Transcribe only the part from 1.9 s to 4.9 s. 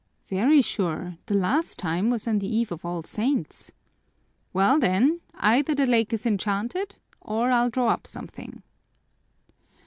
was on the eve of All Saints." "Well